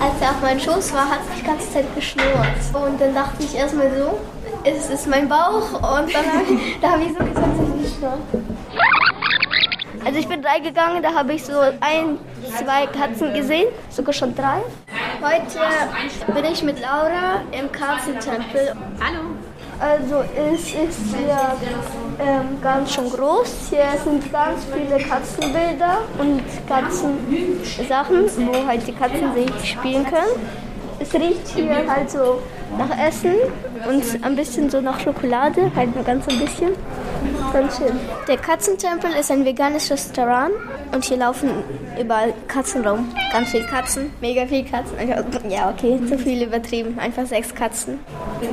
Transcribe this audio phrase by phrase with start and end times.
[0.00, 2.26] Als er auf meinem Schoß war, hat sich die ganze Zeit geschnurrt.
[2.72, 4.18] Und dann dachte ich erstmal so,
[4.64, 5.74] es ist mein Bauch.
[5.74, 8.18] Und dann habe ich, da hab ich so ich nicht geschnurrt.
[10.02, 12.18] Also ich bin reingegangen, da habe ich so ein,
[12.56, 14.62] zwei Katzen gesehen, sogar schon drei.
[15.20, 18.74] Heute bin ich mit Laura im Katzentempel.
[18.98, 19.49] Hallo.
[19.80, 21.56] Also es ist hier
[22.18, 23.70] ähm, ganz schön groß.
[23.70, 30.36] Hier sind ganz viele Katzenbilder und Katzensachen, wo halt die Katzen sich spielen können.
[30.98, 32.42] Es riecht hier halt so
[32.76, 33.36] nach Essen
[33.88, 36.72] und ein bisschen so nach Schokolade, halt nur ganz ein bisschen.
[37.50, 37.98] Ganz schön.
[38.28, 40.52] Der Katzentempel ist ein veganes Restaurant
[40.92, 41.50] und hier laufen
[41.98, 43.08] überall Katzen rum.
[43.32, 44.96] Ganz viele Katzen, mega viele Katzen.
[45.48, 46.98] Ja, okay, zu viel übertrieben.
[46.98, 47.98] Einfach sechs Katzen.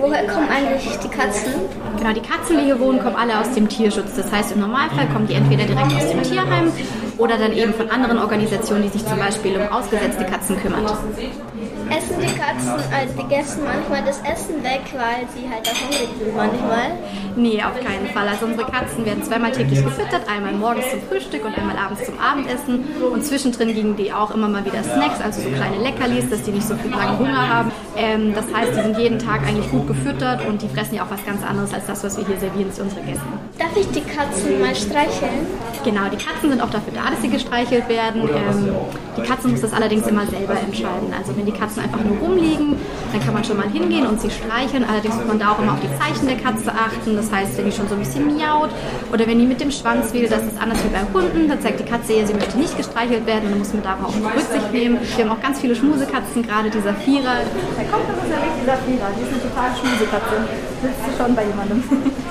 [0.00, 1.52] Woher kommen eigentlich die Katzen?
[1.96, 4.16] Genau, die Katzen, die hier wohnen, kommen alle aus dem Tierschutz.
[4.16, 6.72] Das heißt, im Normalfall kommen die entweder direkt aus dem Tierheim
[7.16, 10.84] oder dann eben von anderen Organisationen, die sich zum Beispiel um ausgesetzte Katzen kümmern.
[11.88, 16.08] Essen die Katzen, also die Gäste manchmal das Essen weg, weil sie halt auch hungrig
[16.18, 16.98] sind manchmal?
[17.36, 18.26] Nee, auf keinen Fall.
[18.26, 22.18] Also unsere Katzen werden zweimal täglich gefüttert, einmal morgens zum Frühstück und einmal abends zum
[22.18, 22.84] Abendessen.
[23.12, 26.50] Und zwischendrin gingen die auch immer mal wieder Snacks, also so kleine Leckerlis, dass die
[26.50, 27.72] nicht so viel lange Hunger haben.
[27.96, 31.10] Ähm, das heißt, die sind jeden Tag eigentlich gut gefüttert und die fressen ja auch
[31.10, 33.26] was ganz anderes als das, was wir hier servieren zu unseren Gästen.
[33.58, 35.46] Darf ich die Katzen mal streicheln?
[35.86, 38.22] Genau, die Katzen sind auch dafür da, dass sie gestreichelt werden.
[38.22, 38.74] Ähm,
[39.16, 41.14] die Katze muss das allerdings immer selber entscheiden.
[41.16, 42.74] Also wenn die Katzen einfach nur rumliegen,
[43.12, 44.82] dann kann man schon mal hingehen und sie streicheln.
[44.82, 47.14] Allerdings muss man da auch immer auf die Zeichen der Katze achten.
[47.14, 48.70] Das heißt, wenn die schon so ein bisschen miaut
[49.12, 51.46] oder wenn die mit dem Schwanz wedelt, das ist anders wie bei Hunden.
[51.46, 54.10] Dann zeigt die Katze ihr, sie möchte nicht gestreichelt werden und dann muss man darauf
[54.10, 54.98] auch Rücksicht nehmen.
[54.98, 57.46] Wir haben auch ganz viele Schmusekatzen, gerade dieser Vierer.
[57.78, 59.06] Da kommt das ist ja richtig, dieser Vierer.
[59.14, 60.34] Die ist eine total Schmusekatze.
[60.82, 61.78] Sitzt du schon bei jemandem?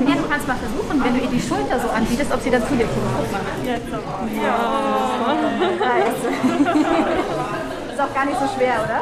[0.00, 2.66] Ja, du kannst mal versuchen, wenn du ihr die Schulter so anbietest, ob sie dann
[2.66, 3.43] zu dir kommt.
[3.90, 4.42] Guck mal.
[4.42, 4.56] Ja.
[7.92, 9.00] Ist auch gar nicht so schwer, oder?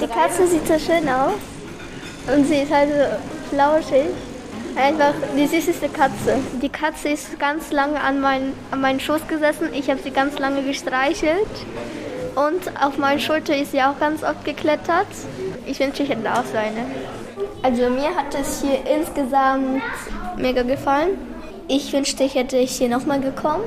[0.00, 1.34] Die Katze sieht so schön aus
[2.34, 4.08] und sie ist halt so flauschig.
[4.76, 6.36] Einfach die süßeste Katze.
[6.62, 9.70] Die Katze ist ganz lange an, mein, an meinen Schoß gesessen.
[9.72, 11.48] Ich habe sie ganz lange gestreichelt.
[12.36, 15.08] Und auf meine Schulter ist sie auch ganz oft geklettert.
[15.66, 16.86] Ich wünsche, ich hätte auch so eine.
[17.62, 19.82] Also mir hat es hier insgesamt
[20.36, 21.18] mega gefallen.
[21.70, 23.62] Ich wünschte, ich hätte hier nochmal gekommen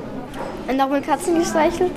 [0.66, 1.92] und nochmal Katzen gestreichelt.